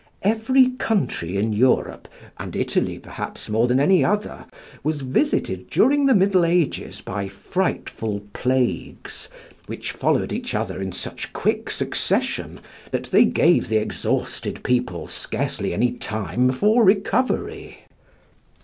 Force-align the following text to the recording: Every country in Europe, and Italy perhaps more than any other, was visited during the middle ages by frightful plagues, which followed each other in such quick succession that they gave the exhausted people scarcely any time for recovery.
Every 0.23 0.71
country 0.79 1.37
in 1.37 1.53
Europe, 1.53 2.07
and 2.39 2.55
Italy 2.55 2.97
perhaps 2.97 3.47
more 3.49 3.67
than 3.67 3.79
any 3.79 4.03
other, 4.03 4.45
was 4.83 5.01
visited 5.01 5.69
during 5.69 6.07
the 6.07 6.15
middle 6.15 6.43
ages 6.43 7.01
by 7.01 7.27
frightful 7.27 8.21
plagues, 8.33 9.29
which 9.67 9.91
followed 9.91 10.33
each 10.33 10.55
other 10.55 10.81
in 10.81 10.91
such 10.91 11.33
quick 11.33 11.69
succession 11.69 12.61
that 12.89 13.11
they 13.11 13.25
gave 13.25 13.69
the 13.69 13.77
exhausted 13.77 14.63
people 14.63 15.07
scarcely 15.07 15.71
any 15.71 15.91
time 15.91 16.49
for 16.49 16.83
recovery. 16.83 17.83